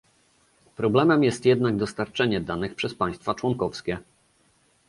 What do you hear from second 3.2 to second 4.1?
członkowskie